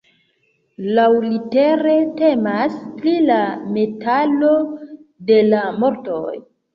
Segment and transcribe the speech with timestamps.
[0.99, 1.91] Laŭlitere,
[2.21, 3.37] temas pri la
[3.75, 4.49] metalo
[5.29, 6.33] de la mortoj.